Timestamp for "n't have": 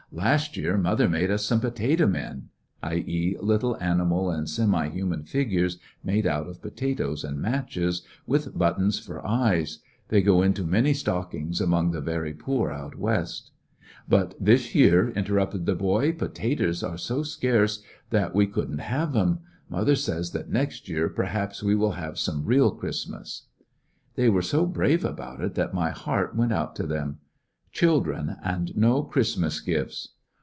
18.69-19.15